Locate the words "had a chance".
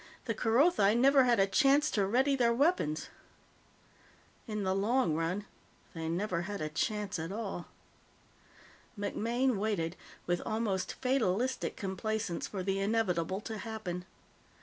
1.25-1.91, 6.49-7.19